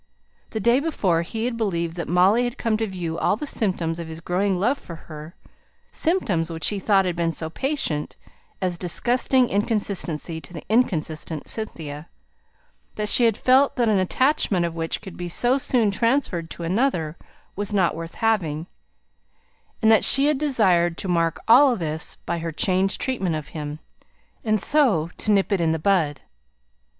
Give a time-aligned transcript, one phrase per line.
[0.49, 3.99] The day before, he had believed that Molly had come to view all the symptoms
[3.99, 5.35] of his growing love for her,
[5.91, 8.15] symptoms which he thought had been so patent,
[8.63, 12.09] as disgusting inconstancy to the inconstant Cynthia;
[12.95, 17.15] that she had felt that an attachment which could be so soon transferred to another
[17.55, 18.65] was not worth having;
[19.83, 23.77] and that she had desired to mark all this by her changed treatment of him,
[24.43, 26.21] and so to nip it in the bud.